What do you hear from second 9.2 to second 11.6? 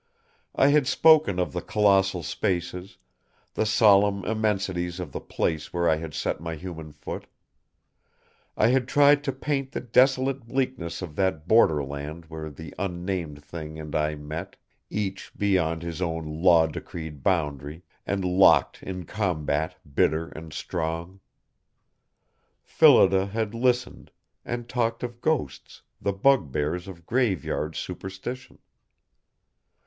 to paint the desolate bleakness of that